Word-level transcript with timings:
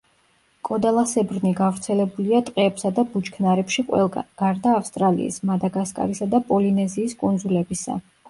კოდალასებრნი 0.67 1.49
გავრცელებულია 1.59 2.39
ტყეებსა 2.47 2.91
და 2.99 3.03
ბუჩქნარებში 3.11 3.85
ყველგან, 3.91 4.27
გარდა 4.43 4.73
ავსტრალიის, 4.79 5.37
მადაგასკარისა 5.51 6.29
და 6.35 6.43
პოლინეზიის 6.49 7.17
კუნძულებისა. 7.21 8.01